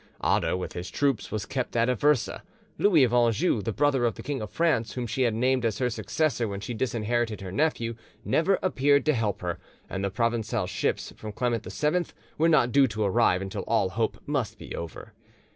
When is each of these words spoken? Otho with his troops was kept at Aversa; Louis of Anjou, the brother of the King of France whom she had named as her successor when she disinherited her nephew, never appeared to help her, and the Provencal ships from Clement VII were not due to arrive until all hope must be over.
Otho 0.21 0.57
with 0.57 0.73
his 0.73 0.89
troops 0.89 1.31
was 1.31 1.45
kept 1.45 1.75
at 1.75 1.87
Aversa; 1.87 2.41
Louis 2.79 3.03
of 3.03 3.13
Anjou, 3.13 3.61
the 3.61 3.71
brother 3.71 4.03
of 4.03 4.15
the 4.15 4.23
King 4.23 4.41
of 4.41 4.49
France 4.49 4.93
whom 4.93 5.05
she 5.05 5.21
had 5.21 5.35
named 5.35 5.63
as 5.63 5.77
her 5.77 5.91
successor 5.91 6.47
when 6.47 6.59
she 6.59 6.73
disinherited 6.73 7.41
her 7.41 7.51
nephew, 7.51 7.93
never 8.25 8.57
appeared 8.63 9.05
to 9.05 9.13
help 9.13 9.41
her, 9.41 9.59
and 9.87 10.03
the 10.03 10.09
Provencal 10.09 10.65
ships 10.65 11.13
from 11.15 11.33
Clement 11.33 11.63
VII 11.71 12.11
were 12.39 12.49
not 12.49 12.71
due 12.71 12.87
to 12.87 13.03
arrive 13.03 13.43
until 13.43 13.61
all 13.67 13.89
hope 13.89 14.17
must 14.25 14.57
be 14.57 14.75
over. 14.75 15.13